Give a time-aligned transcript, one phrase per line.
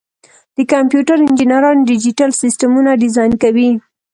[0.55, 3.69] د کمپیوټر انجینران ډیجیټل سیسټمونه ډیزاین کوي.